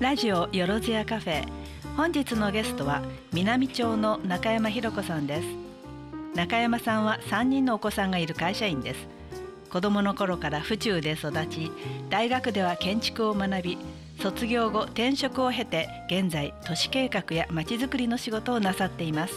[0.00, 1.46] ラジオよろずやカフェ。
[1.94, 3.02] 本日のゲストは
[3.34, 5.46] 南町の中山ひ子さんです。
[6.34, 9.06] 中山さんは3人のお子さんがいる会社員です。
[9.68, 11.70] 子供の頃から府中で育ち
[12.08, 13.78] 大学では建築を学び
[14.22, 19.34] 卒業後転職を経て現在都市計画やまちづくりの仕事をなさっています。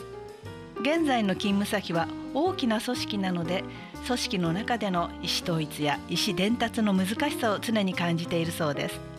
[0.80, 3.66] 現在の勤務先は大きな組織なので
[4.07, 9.13] 組織の中での意思統一や意思伝達の難しさを常に感じているそうです。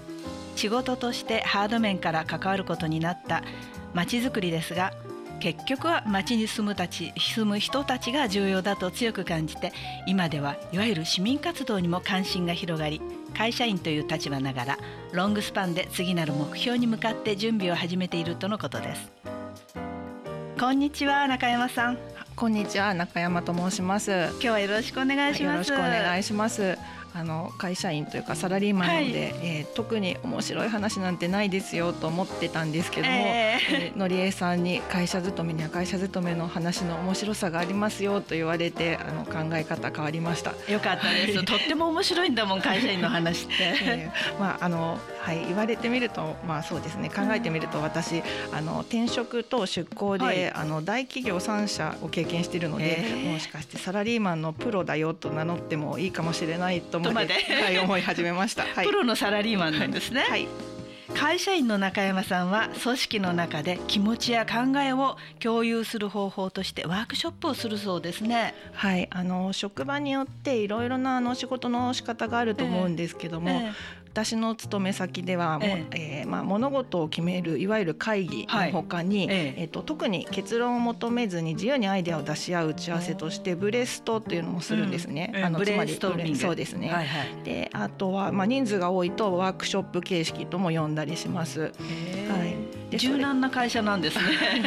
[0.55, 3.43] 仕事としてハード面から関わることになった
[3.93, 4.93] まちづくりですが
[5.41, 9.73] 結局は町に住むたち住む人たちが重要だと強く感じて
[10.07, 13.01] 今ではいわゆる市民活動にも関心が広がり
[13.35, 14.79] 会社員という立場ながら
[15.13, 19.13] ロングスパンで次なる目標に向かって準備を始めているとのことです。
[20.59, 21.99] こんにちは中山さん。
[22.37, 24.11] こんにちは中山と申します。
[24.11, 26.79] 今日はよろしくお願いします、よろしくお願いします
[27.17, 40.55] あの会社員というかサラリーマンなので、はい、えー、特に面白い話なんてないですよと思ってたんですけども、えー、えー、のりえさんに会社勤めには会社勤めの話の面白さがありますよと言われてあの考え方変わりました。
[40.71, 41.45] よかったです。
[41.45, 43.55] とっても面白いんだもん会社員の話って。
[43.85, 60.49] えー、まああのはい言われてみるとまあそうですね考えてみると私あの転職と出向で、はい、あの大企業3社を経験しているので、もしかしてサラリーマンのプロだよと名乗ってもいいかもしれないとまではい、思い始めました、 はい、プロのサラリーマンなんですね、はい、
[61.15, 68.55] 会社員の中山さんは組織の中で気持ちや考えを共有する方法としてワークショップをするそうですね。
[68.73, 73.69] はい、あの職場によっていろいろなあの仕事の仕方があると思うんですけども、えーえ。
[73.69, 73.75] ー、
[74.15, 76.23] 私の勤め先では、ええ。
[76.25, 85.33] ー、まあ、物事を決めるいわゆる会議のほかに、はい、えー、と特に結論を求めずに自由にアイデアを出し合う打ち合わせとしてブレストっていうのもするんですね。
[85.35, 86.91] うん、あのブレストそうですね。
[86.91, 91.61] はいはい、であとは、まあ、人数が多いとワークショップ形式とも呼んだりします。
[91.63, 91.67] は
[92.47, 92.64] い
[92.99, 94.25] 柔軟な会社なんですね。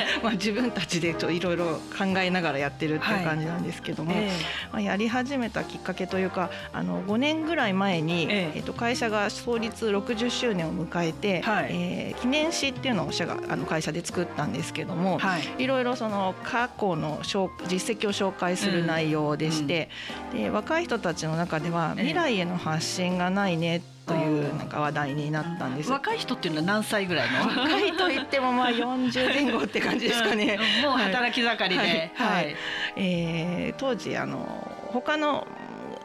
[0.23, 4.27] まあ自分たちでいろいろ考えながらやってるっていう感じなんですけども、はいえ。
[4.27, 4.31] ー、
[4.73, 19.89] まあ、やり始めたきっかけというかあの5年ぐらい前に、えー、えーと会社が創立60周年を迎えて、はい、えー、記念誌っていうのを社があの会社で作ったんですけども、はい、いろいろその過去の実績を紹介する内容でして、
[20.31, 25.91] うんうん、で若い人たちの中では未来への発信がないねってというなんか話題になったんです。
[25.91, 27.39] 若い人っていうのは何歳ぐらいの？
[27.39, 30.57] 若いと言ってもまあ 40前後って感じですかね。
[30.81, 32.55] もう働き盛りで、はい、はいはい、
[32.95, 35.45] えー、当時あの他の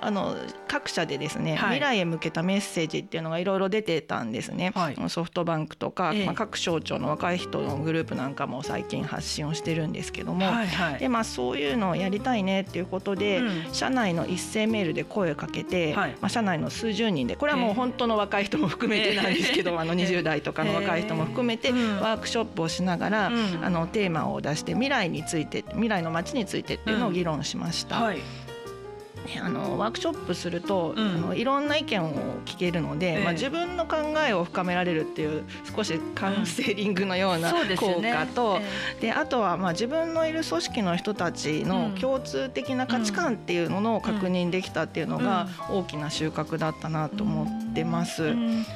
[0.03, 0.37] あの
[0.67, 27.99] 各社でですね、はい、未来へ向けたメッセージっていうのがいろいろ出てたんですね、はい、ソフトバンクとか、えー、まあ、各省庁の若い人のグループなんかも最近発信をしてるんですけども、はいはい、でまあ、そういうのをやりたいねっていうことで、うん、社内の一斉メールで声をかけて、まあ、社内の数十人でこれはもう本当の若い人も含めてなんですけど、えー、あの20代とかの若い人も含めてワークショップをしながら、うん、あのテーマを出して未来について未来の街についてっていうのを議論しました。
[27.99, 28.42] うんはい
[29.43, 32.13] あのワークショップすると、うん、あのいろんな意見を
[32.45, 33.97] 聞けるので、えー、まあ、自分の考
[34.27, 35.45] えを深められるっていう
[35.75, 38.67] 少しカウンセリングのような効果と、うんね。
[38.97, 48.25] えー、であとはまあ自分のいる組織の人たちの共通的な価値観っていうのを確認できたっていうのが大きな収穫だったなと思ってます。
[48.25, 48.67] うん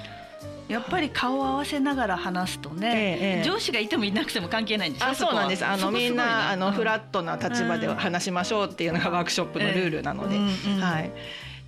[0.68, 5.64] やっぱり顔を合わせながら話すとね、ええ、上司がいてもいなくても関係ないんですあそうなんです。
[5.64, 10.38] あのみんなあのフラットな立場で話しましょうっていうのがワークショップのルールなので、
[10.80, 11.12] はい。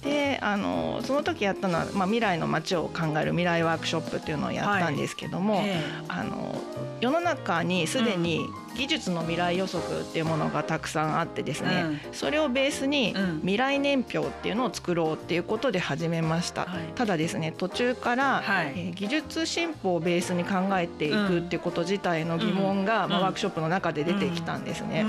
[0.02, 5.68] であのその時やったのは、まあ、未来の街を考える未来ワークショップっていうのをやったんですけども、はい。
[5.68, 6.54] えー、あの
[7.00, 8.46] 世の中にすでに
[8.78, 25.04] 技術の未来予測っていうものがたくさんあってですね、うん、それをベースに未来年表っていうのを作ろうっていうことで始めました、はい、ただですね途中から、はい、えー、技術進歩をベースに考えていくっていうこと自体の疑問が、まあ、ワークショップの中で出てきたんですね。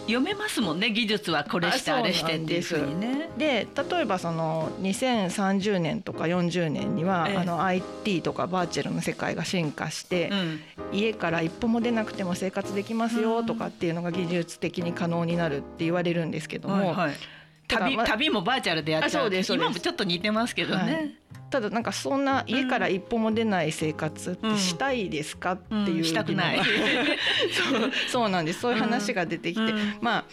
[0.00, 3.30] うん読めますもんね技術はこれしてあれしてっていうふうにね。
[3.36, 10.60] で例えばその2030年とか40年には、ええ、あの IT とかバーチャルの世界が進化して、うん、
[10.92, 16.88] 家から一歩も出なくても生活できますよとかっていうのが技術的に可能になるって言われるんですけども。
[16.88, 17.14] はいはい。
[17.68, 19.30] 旅旅もバーチャルでやっちゃう。
[19.30, 21.14] 今もちょっと似てますけどね、はい、
[21.50, 26.58] ただなんかそんな家から一歩も出ない生活ってしたいですか、っていう、うん、したくない。
[27.70, 28.60] そうそうなんです。
[28.60, 30.24] そういう話が出てきて、うん、まあ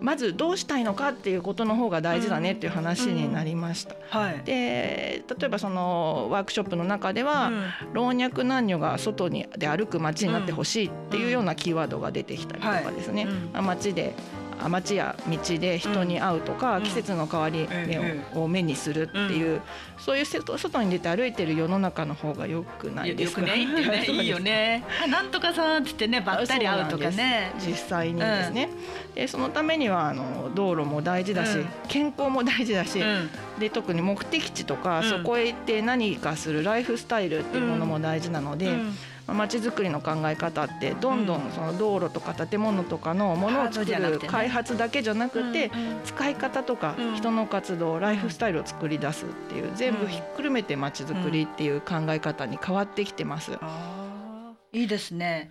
[0.00, 3.94] まずどうしたいのかっていうことの方が大事だねっていう話になりました。
[3.94, 4.24] うん。
[4.24, 7.52] はい、で例えばそのワークショップの中では、
[7.92, 19.60] 老若男女が外にで歩く街になってほしいっていうようなキーワードが出てきたりとかですね、まあ、街であ、街や道で人に会うとか、季節の変わり目を目にするっていう、
[19.98, 23.40] そういう外に出て歩いてる世の中の方がよくないですか？
[23.40, 24.84] よくねいいよね。
[25.08, 27.52] なんとかさんってってねばったり会うとかね。
[27.58, 28.68] 実際にですね。
[29.14, 31.58] でそのためにはあの道路も大事だし、
[31.88, 33.02] 健康も大事だし、
[33.58, 38.68] で特に目的地とか、そこへ行って何かするライフスタイルっていうものも大事なので。
[39.34, 45.70] まちづくりの考え方ってどんどんその道路とか建物とかのものを作る開発だけじゃなくて
[46.04, 53.52] 使い方とか人の活動ライフスタイルを作り出すっていう全部ひっくるめてまちづくりっていう考え方に変わってきてます。
[54.72, 55.50] いいですね。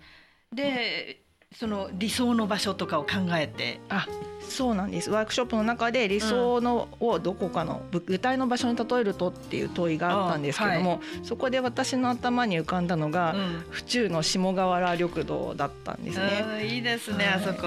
[0.52, 1.22] で
[1.54, 3.80] その理想の場所とかを考えて。
[3.88, 4.06] あ
[4.48, 5.10] そうなんです。
[5.10, 16.66] ワークショップの中で理想のをどこかの具体の場所に例えるとっていう問いがあったんですけども、はい、そこで私の頭に浮かんだのが、うん、府中の下河原緑道だったんですね。
[16.66, 17.60] いいですね、はい、あそこ、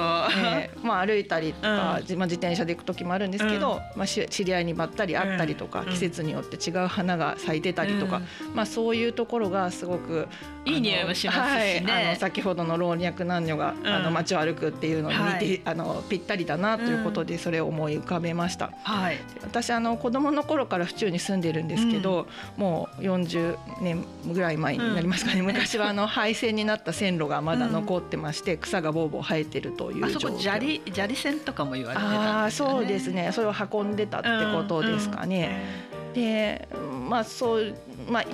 [0.45, 8.21] えー、まあ、歩いたりとか、うん、まあ、自転車で行く時もあるんですけど、うん、まあ、知り合いにばったり会ったりとか、季節によって違う花が咲いてたりとか、
[8.53, 10.27] まあ、そういうところがすごく
[10.65, 18.71] いい匂いもしますしね、はい、あの先ほどの老若男女が、あの街を歩くっていうのに似て、あのぴったりだなということでそれを思い浮かべました。
[18.83, 22.27] はい、私あの子供の頃から府中に住んでるんですけど、
[22.57, 30.39] うん、もう40年ぐらい前になりますかね、うん、昔はあの 廃線になった線路がまだ残ってまして、草がぼうぼう生えてるという状況。
[30.39, 32.73] 砂利砂利線とかも言われてたんですよね。
[32.73, 33.31] あそうですね。
[33.31, 35.93] それを運んでたってことですかね。
[36.13, 36.67] で
[37.09, 37.73] まあそう
[38.09, 38.25] まあ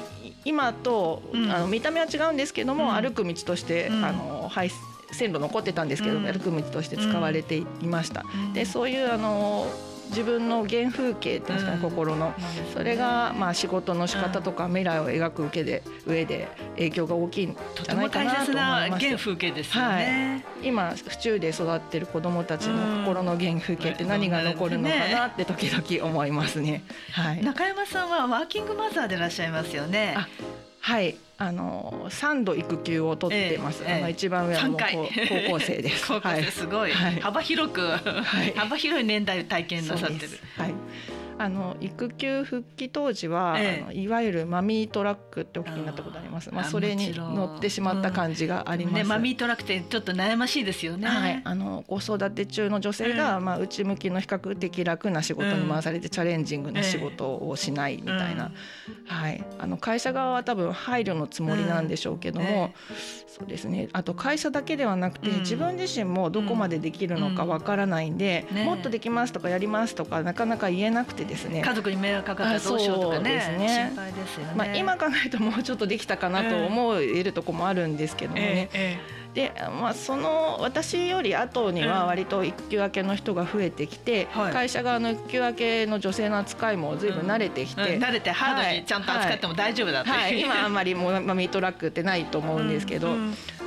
[0.45, 4.88] 今と、あの見た目は違うんですけども、歩く道として、あの廃線
[5.31, 8.23] 路残ってたんですけど、歩く道として使われていました。
[8.53, 9.67] でそういうあの
[10.09, 12.33] 自分の原風景っていうんですかね、心の。
[12.73, 26.83] それがまあ仕事の仕方とか未来を描く上で上で影響が大きいんじゃないかなと思います原風景ですよね、はい、今府中で育ってる子どもたちの心の原風景って何が残るのかなって時々思いますね。
[27.11, 30.15] はい、中山さんはワーキングマザーでいらっしゃいますよね。
[30.79, 33.83] はいあの三度育休を取ってます。
[33.85, 36.05] ええ、あの一番上は高校生です。
[36.11, 40.39] 高校生すごい、はい、幅広く、はい、幅広い年代体験なさってる。
[40.57, 40.73] はい。
[41.39, 46.53] あの育休復帰当時は、ええ、あのいわゆるマミートラックってお聞きになったことあります。
[46.53, 48.91] まあそれに乗ってしまった感じがあります。
[48.91, 51.07] うんね、マミートラックってちょっと悩ましいですよね。
[51.07, 51.41] はい。
[51.41, 58.51] あの子育て中の女性が、え、まあ内向きの比較的楽な仕事に回されて、チャレンジングな仕事をしないみたいな、
[59.05, 59.41] はい。
[59.59, 62.71] あの会社側は多分配慮のつもりなんでしょうけども、
[63.27, 63.89] そうですね。
[63.93, 71.61] あと会社だけではなくて、自分自身もどこまでできるのかわからないんで、もっとできますとかやりますとかなかなか言えなくてですね。
[71.61, 73.89] 家族に迷惑かかったらどうしようとかねね。
[73.89, 87.95] 心配ですよね、まあ、今考えるともうちょっとできたかなと思えるとこもあるんですけどもね、えーえーで、まあ、その私より後には割と育休明けの人が増えてきて、うん、会社側の育休明けの女性の扱いもずいぶん慣れてきて、うん。
[87.95, 90.21] うん、慣れてハードにちゃんと扱っても大丈夫だって、はい。
[90.21, 93.15] はい、今あんまりもう、まあ、ミートラックってないと思うんですけど、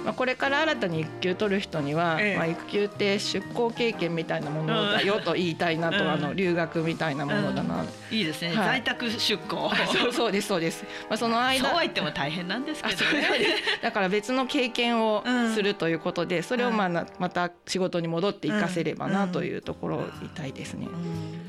[0.04, 9.70] まあ、これから新たに育休取る人には、ええ、まあ、育休って出向経験みたいなものだよと言いたいなと、うん、あの留学みたいなものだな、うん、いいですね、はい、在宅出向。
[9.93, 11.69] そうそうですそうです、まあ、その間。
[11.69, 13.28] そうは言っても大変なんですけどね。
[13.81, 20.88] だから別の経験をするということで、それをまあまた仕事に戻って生かせればなというところを言いたいですね、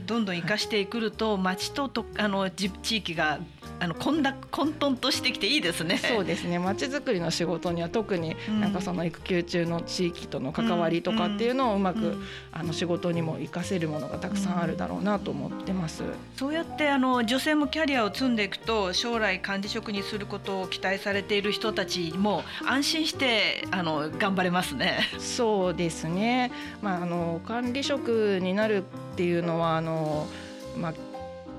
[0.05, 3.39] どんどん生かしてくると町ととあの地域が
[3.79, 5.97] あの混濁混沌としてきていいですね。
[5.97, 6.59] そうですね。
[6.59, 12.17] 町づくりの仕事には特になんかその育休中の地域との関わりとかっていうのをうまく、
[12.51, 16.03] あの仕事にも活かせるものがたくさんあるだろうなと思ってます。
[16.35, 24.99] そうやってあの女性もキャリアを積んでいくと将来管理職にすることを期待されている人たちも安心してあの頑張れますね。
[25.19, 26.51] そうですね。
[26.81, 30.27] まああの管理職になるっていうのはあの
[30.77, 30.93] まあ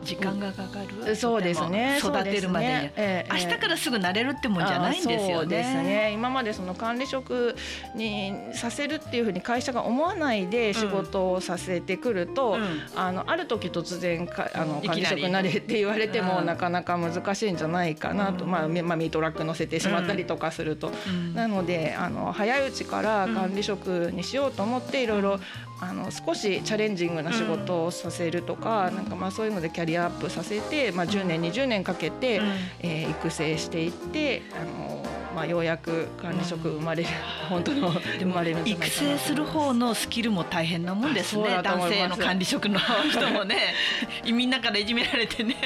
[0.04, 1.98] 時間がかかるそうですね。
[1.98, 2.92] 育てるまでに、ね。
[2.96, 5.56] えー、明日からすぐなれるってもんじゃないんですよね。
[5.56, 6.12] ですね。
[6.12, 7.56] 今までその管理職
[7.94, 25.40] にさせるっていうふうに会社が思わないで仕事をさせてくると、うん、あのある時突然かあの管理職になれって言われても、なかなか難しいんじゃないかなと、うん、まあ、まあ、ミートラック乗せてしまったりとかすると、うん、なのであの早いうちから管理職にしようと思っていろいろ
[25.80, 32.46] あの少しチャレンジングな仕事をさせるとか、うん、なんかまあそういうのでキャリアアップさせて、まあ、10年20年かけて、うん、
[32.80, 35.02] えー、育成していってあの、
[35.34, 41.60] まあ、ようやく管理職生まれる、うん、本当の生まれる育成する方のスキルも大変なもんですね。
[41.62, 42.78] 男性の管理職の
[43.10, 43.74] 人もね。
[44.24, 45.56] みんなからいじめられてね。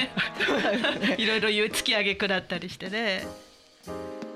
[1.17, 3.48] いろいろ言う突き上げくだったりしてね。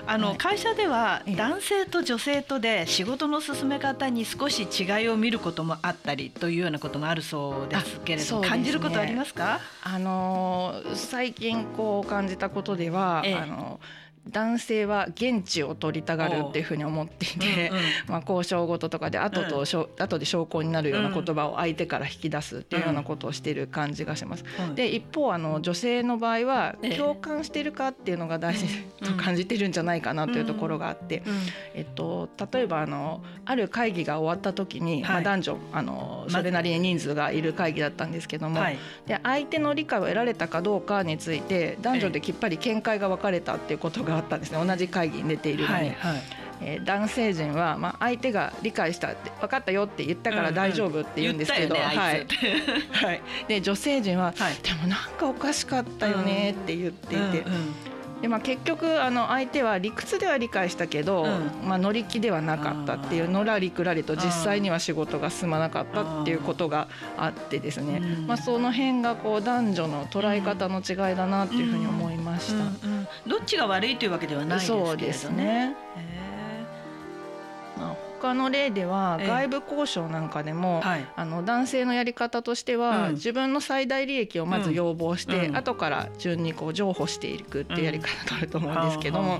[0.05, 9.59] あの、はい、会社では男性と女性とで仕事の進め方に少し違いを見ることもあったりというようなこともあるそうですけれども、ね、感じることありますか？
[9.83, 13.79] あの最近こう感じたことでは、ええ、あの。
[14.29, 24.45] 男性は現地を取りたがるっていうふうに思っていて、うんうん、まあ、交渉事とかで後と、うん、後で証拠になるような言葉を相手から引き出すっていうようなことをしている感じがします。
[24.59, 28.65] うん、で一方あの女性の場合は共感してるかっていうのが大事
[29.03, 31.21] と感じてるんじゃないかなというところがあって、
[31.73, 44.63] えっと、例えばあのある会議が終わった時に、はい、まあ、男女あのそれなりに人数がいる会議だったんですけども、はい、で相手の理解を得られたかどうかについて男女できっぱり見解が分かれたっていうことががあったんですね。
[44.63, 45.73] 同じ会議に出ているのに。
[45.73, 46.21] はいはい。
[46.65, 52.27] えー、男性陣は、まあ、相手が理解したって分かったよって言ったから大丈夫って言うんですけど、はい、はい、
[53.49, 57.33] で女性陣は、はい、でもなんかおかしかったよねって言っていて、うんうん。
[57.33, 57.93] うん
[58.23, 72.63] でまあ、結局あの相手は理屈では理解したけど、うん、まあ、乗り気ではなかったっていうのらりくらりと実際には仕事が進まなかったっていうことがあってですね、まあ、その辺がこう男女の捉え方の違いだなっていうふうに思いました。
[73.27, 74.87] どっちが悪いというわけではないですけどね。
[74.87, 75.75] そうですね
[78.23, 89.39] 他の例では外部交渉なんかでも、はい、あの男性のやり方としては、うん、自分の最大利益をまず要望して、うん、後から順にこう譲歩していくっていうやり方があると思うんですけども、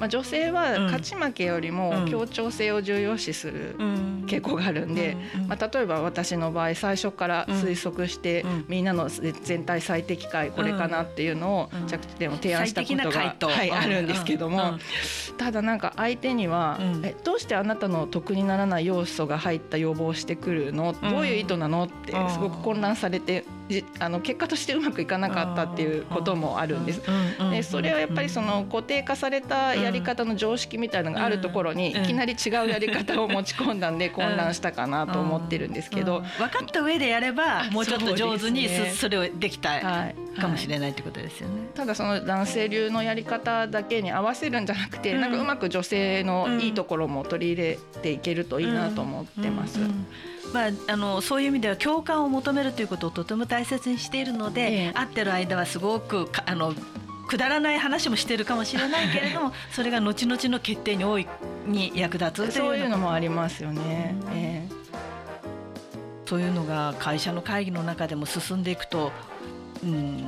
[0.00, 3.76] まあ、女性は勝ち負けよりも協調性を重要視する
[4.26, 14.76] 傾向があるんで、まあ、例えば私の場合最初から推測して、みんなの全体最適解これかなっていうのを着地点を提案したことが、はい、あるんですけども、
[15.36, 20.94] ただなんか相手には、えどうしてあなたの得にならない要素が入った要望をしてくるの。
[21.00, 21.84] どういう意図なの？
[21.84, 23.44] ってすごく混乱されて
[23.98, 27.02] あの結果としてうまくいかなかったっていうこともあるんです。
[27.50, 39.80] でそれはやっぱりその固定化されたやり方の常識みたいなのがあるところにいきなり違うやり方を持ち込んだんで混乱したかなと思ってるんですけど、分かった上でやればもうちょっと上手にそれをできた
[40.38, 41.68] かもしれないってことですよね。
[41.74, 49.78] ただその男性流のやり方だけに合わせるんじゃなくて、なんかうまく女性のいいところも取り入れていけるといいなと思ってます。
[50.52, 56.74] まあ、あのそういう意味では共感を求めるということをとても大切にしているので、ええ、会ってる間はすごくあの
[57.28, 61.26] くだらない話もしてるかもしれないけれども それが後々の決定に大い
[61.66, 64.16] に役立つそういうのもありますよね。
[64.22, 69.12] うん、えー、そういうのが会社の会議の中でも進んでいくと、
[69.84, 70.26] うん、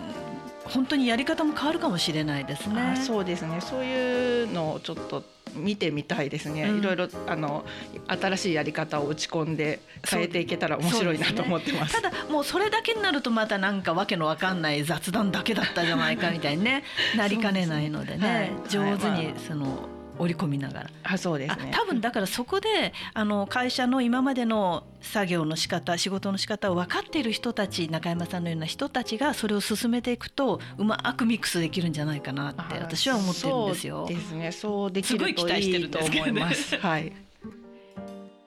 [0.65, 3.01] 本当にやり方も変わるかもしれないですね。
[3.03, 7.65] そうですねそういうのをちょっと見てみたいですね、うん、いろいろあの
[8.07, 16.85] 新しいやり方を打ち込んで変えていけたら面白いなと思ってます、ね、ただもうそれだけになるとまたなんかわけのわかんない雑談だけだったじゃないかみたいにね
[17.17, 20.91] なりかねないのでね、はい、上手にその、はい織り込みながら。
[21.03, 21.71] あそうですね。
[21.73, 34.07] 多分だからそこであの会社の今までの作業の仕方仕事の仕方を分かっている人たち中山さんのような人たちがそれを進めていくとうまくミックスできるんじゃないかなって私は思ってるんですよ。
[34.07, 34.53] そうですね。
[34.53, 36.77] そうできるといいと思います。
[36.77, 37.13] はい。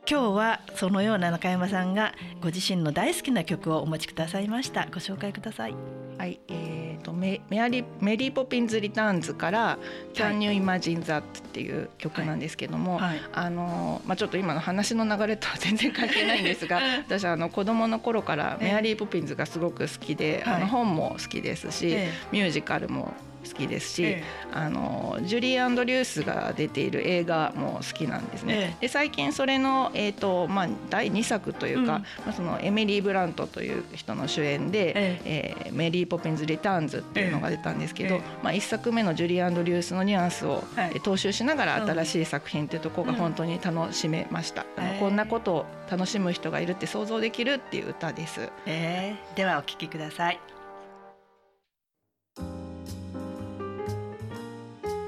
[0.10, 5.76] 今日はそのような中山さんがご自身の大好きな曲をお持ちくださいましたご紹介ください
[6.18, 6.73] はい、えー
[7.14, 9.78] と、メメアリメリー・ポピンズ・リターンズから
[10.14, 13.10] 「Can You Imagine That」っていう曲なんですけども、はい。
[13.10, 21.98] はい、あのまあ、ちょっと今の話の流れとは全然関係ないんですが 私あの子供の頃からメアリー・ポピンズがすごく好きで、あの本も好きですし、
[22.32, 24.24] ミュージカルも好きですし、ええ、
[24.54, 28.76] あのジュリー・アンドリュースが出ている映画も好きなんですね。
[28.80, 35.70] え、で最近それの、えーとまあ、第2作というか、うん、まあ、そのエミリー・ブラントという人の主演で「ええ。
[35.70, 44.66] ー、メリー・ポピンズ・リターンズ」っていうのが出たんですけど、まあ、1作目のジュリー・アンドリュースのニュアンスを、はい、踏襲しながら新しい作品っていうところが本当に楽しめました。
[44.78, 48.50] うん、こんなことを楽しむ人がいるって想像できるっていう歌です。
[48.66, 50.53] えー、ではお聴きください。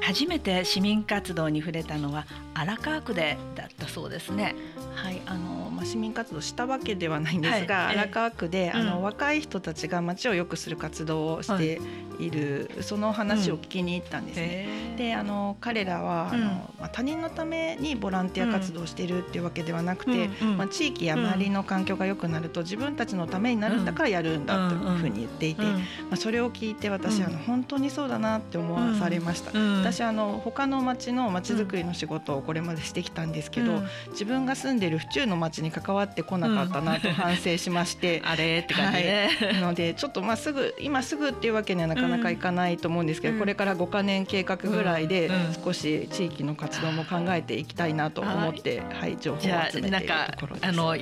[0.06, 4.56] 初めて市民活動に触れたのは荒川区でだったそうですね。
[4.96, 11.82] はいあのまあ、市民活動したわけではないんですが、はい、荒川区で、あの、うん、若い人たちが街を良くする活動をして
[12.18, 14.68] いる、はい、その話を聞きに行ったんですね。
[14.92, 16.46] うん、であの彼らは、あの
[16.80, 25.80] まあ、他人のためにボランティア活動をしているっていうわけではなくて、まあ、地域や周りの環境が良くなると自分たちのためになるんだからやるんだというふうに言っていて、ま
[26.12, 29.52] あ、それを聞いて私、あの本当にそうだなって思わされました。
[29.96, 45.32] 私私あの他の町の町づくりの仕事をこれまでしてきたんですけど、自分が住んでる府中の町に関わってこなかったなと反省しまして、あれって感じね、はい、のでちょっとまあすぐ今すぐっていうわけにはなかなかいかないと思うんですけど、これから5か年計画ぐらいで
[45.64, 50.68] 少し地域の活動も考えていきたいなと思って、はい、情報を集めているところです。
[50.68, 50.96] あの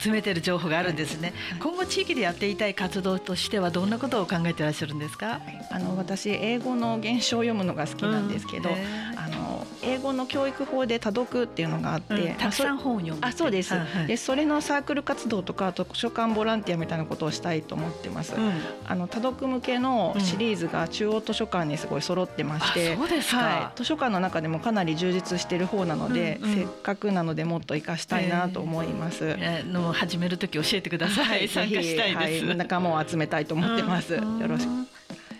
[0.00, 8.76] 集めてる情報があるんですね、はい、今後地域でやっていたい活動としてはどんなことを考えていらっしゃるんですか、あの私英語の原書を読むのが好きなんですけど、うん、
[9.16, 13.74] あの英語の教育法で多読っていうのがあって、うん、たくさん本を読むあそうです、
[14.06, 18.52] でそれのサークル活動とか図書館ボランティアみたいなことをしたいと思ってます、うん、
[18.84, 34.70] あの多読向けのシリーズが中央図書館にすごい揃ってまして、そうですはい、図書館の中でもかなり充実している方なので、せっかくなのでもっと生かしたいなと思います、えー、の始める時教えてください、はい、参加したいです、はい、仲間を集めたいと思ってます、よろしく、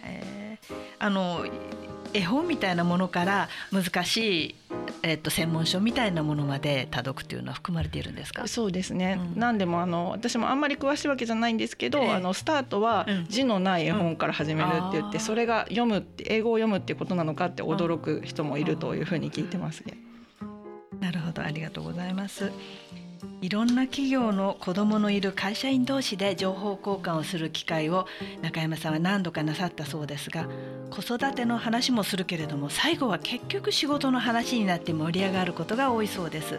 [0.05, 1.45] えー、あの
[2.13, 4.17] 絵本みたいなものから難し
[4.51, 4.55] い
[5.03, 8.49] えっと、専門書みたいなものまで多読というのは含まれているんですか？
[8.49, 19.97] そうですね、うん、何でもあの私もあんまり詳しいわけじゃないんですけど、えー、あのスタートは字のない絵本から始めるって言って、うん、それが読むって英語を読むっていうことなのかって驚く人もいるというふうに聞いてますね。
[20.99, 21.43] なるほど。
[21.43, 22.51] ありがとうございます。
[23.41, 28.07] いろんな企業の子どものいる会社員同士で情報交換をする機会を
[28.43, 30.47] 中山さんは何度かなさったそうですが
[30.91, 36.59] 子育ての話もするけれども最後は結局仕事の話になって盛り上がることが多いそうです。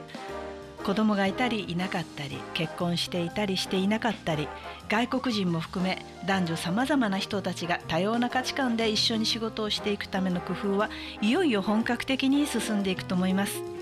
[0.83, 4.47] 子供がいたりいなかったり結婚していたりしていなかったり
[4.87, 10.89] 外国人も含め男女さまざまな人たちが多様な価値観で一緒に仕事をしていくための工夫は
[11.21, 13.76] いよいよ本格的に進んでいくと思います。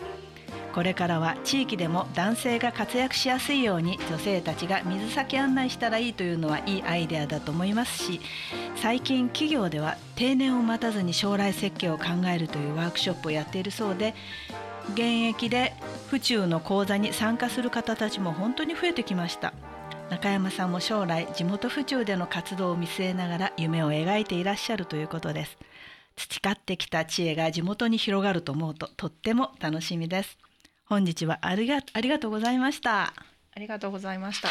[0.76, 8.20] これからは地域でも男性が活躍しやすいように女性たちが水先案内したらいいというのはいいアイデアだと思いますし
[8.76, 14.14] 最近企業では定年を待たずに将来設計を考えるというワークショップをやっているそうで
[14.92, 15.74] 現役で
[16.10, 19.54] 府中の講座に参加する方たちも本当に増えてきました。
[20.12, 25.58] 中山さんも将来地元府中での活動を見据えながら夢を描いていらっしゃるということです。
[26.16, 30.38] 培ってきた知恵が地元に広がると思うととっても楽しみです。
[30.88, 33.14] 本日はありがありがとうございました。
[33.56, 34.50] ありがとうございました。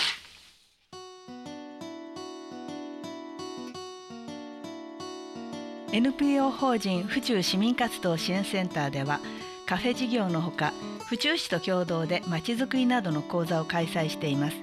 [5.92, 9.20] NPO 法人府中市民活動支援センターでは
[9.64, 10.72] カフェ事業のほか
[11.06, 14.56] 府中市と共同でまちづくりなどの講座を開催しています。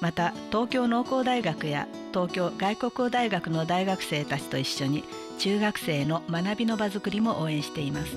[0.00, 5.04] また東京農工大学や東京外国語大学の大学生たちと一緒に
[5.38, 8.16] 中学生の学びの場づくりも応援しています。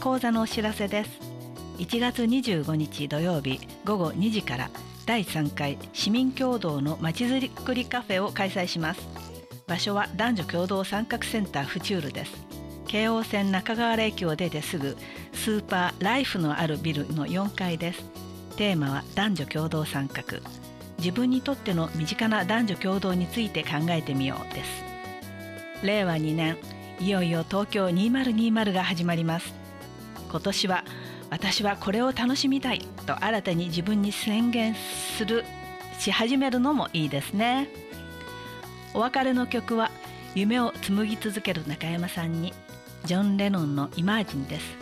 [0.00, 1.31] 講座のお知らせです
[1.78, 4.70] 1月25日土曜日午後2時から
[5.06, 9.00] 第3回市民共同のまちづくりカフェを開催します。
[9.66, 12.32] 場所は男女共同参画センターフチュールです。
[12.86, 14.96] 京王線中川原駅を出てすぐ
[15.32, 18.04] スーパーライフのあるビルの4階です。
[18.56, 20.22] テーマは男女共同参画。
[20.98, 24.84] 自分にとっての身近な男女共同について考えてみようです。
[25.82, 26.58] 令和2年
[27.00, 29.52] いよいよ東京2020が始まります。
[30.30, 30.84] 今年は
[31.32, 32.80] 私はこれを楽しみたい。
[33.06, 35.46] と新たに自分に宣言する
[35.98, 37.68] し始めるのもいいですね。
[38.92, 39.90] お別れの曲は
[40.34, 42.52] 夢を紡ぎ続ける中山さんに
[43.06, 44.76] ジョン・レノンのイマージンです。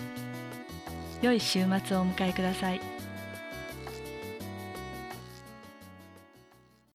[1.22, 2.99] 良い週末をお迎えください。